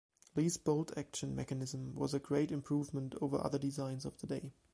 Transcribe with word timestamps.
Lee's 0.35 0.57
bolt 0.57 0.97
action 0.97 1.35
mechanism 1.35 1.93
was 1.93 2.15
a 2.15 2.19
great 2.19 2.51
improvement 2.51 3.13
over 3.21 3.39
other 3.39 3.59
designs 3.59 4.03
of 4.03 4.17
the 4.17 4.25
day. 4.25 4.51